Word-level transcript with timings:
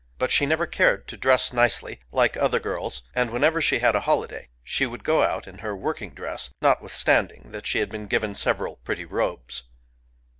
But 0.17 0.31
she 0.31 0.47
never 0.47 0.65
cared 0.65 1.07
to 1.09 1.15
dress 1.15 1.53
nicely, 1.53 1.99
like 2.11 2.35
other 2.35 2.59
girls; 2.59 3.03
and 3.13 3.29
whenever 3.29 3.61
she 3.61 3.77
had 3.77 3.93
a 3.93 3.99
holiday 3.99 4.49
she 4.63 4.87
would 4.87 5.03
go 5.03 5.21
out 5.21 5.47
in 5.47 5.59
her 5.59 5.75
working 5.75 6.09
dress, 6.15 6.49
notwithstand 6.59 7.31
ing 7.33 7.51
that 7.51 7.67
she 7.67 7.77
had 7.77 7.89
been 7.89 8.07
given 8.07 8.33
several 8.33 8.77
pretty 8.77 9.05
robes. 9.05 9.61